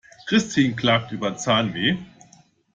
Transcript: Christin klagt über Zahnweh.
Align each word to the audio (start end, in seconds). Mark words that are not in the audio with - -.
Christin 0.25 0.75
klagt 0.75 1.11
über 1.11 1.37
Zahnweh. 1.37 1.95